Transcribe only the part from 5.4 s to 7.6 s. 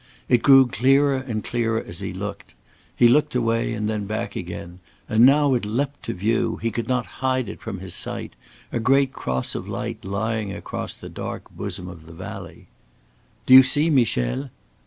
it leapt to view, he could not hide